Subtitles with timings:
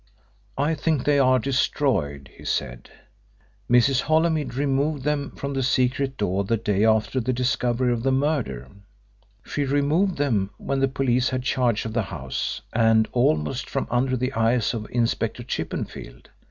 [0.57, 2.89] "I think they are destroyed," he said.
[3.69, 4.01] "Mrs.
[4.01, 8.67] Holymead removed them from the secret drawer the day after the discovery of the murder.
[9.45, 14.17] She removed them when the police had charge of the house, and almost from under
[14.17, 16.29] the eyes of Inspector Chippenfield.